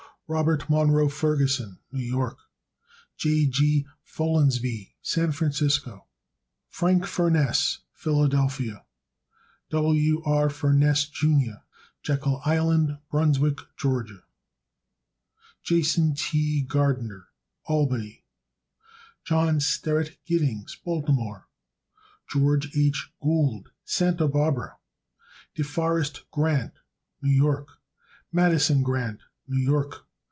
[0.33, 2.37] Robert Munro Ferguson, New York.
[3.17, 3.47] J.
[3.47, 3.85] G.
[4.01, 6.07] Follansbee, San Francisco, Cal.
[6.69, 8.75] Frank Furness, Philadelphia,
[9.69, 9.81] Pa.
[9.81, 10.23] W.
[10.23, 10.49] R.
[10.49, 11.59] Furness, Jr.,
[12.01, 14.21] Jekyll Island, Brunswick, Ga.
[15.63, 15.99] Jas.
[16.15, 16.61] T.
[16.61, 17.27] Gardiner,
[17.65, 18.17] Albany, N.
[18.19, 18.23] Y.
[19.25, 22.31] John Sterett Gittings, Baltimore, Md.
[22.31, 23.11] George H.
[23.21, 24.77] Gould, Santa Barbara, Cal.
[25.55, 26.71] De Forest Grant,
[27.21, 27.67] New York.
[28.31, 30.05] Madison Grant, New York.